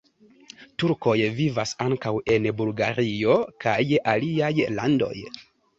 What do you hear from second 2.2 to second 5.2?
en Bulgario kaj aliaj landoj.